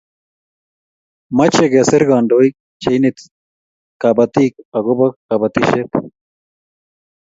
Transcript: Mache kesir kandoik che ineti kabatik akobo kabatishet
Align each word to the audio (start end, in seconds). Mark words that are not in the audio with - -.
Mache 1.37 1.65
kesir 1.71 2.03
kandoik 2.09 2.53
che 2.81 2.89
ineti 2.97 3.23
kabatik 4.01 4.53
akobo 4.77 5.05
kabatishet 5.27 5.89